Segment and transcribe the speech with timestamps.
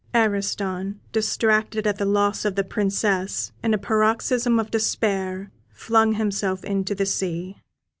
[0.15, 6.63] Ariston, distracted at the loss of the Princess, in a paroxysm of despair, flung himself
[6.63, 7.61] into the sea.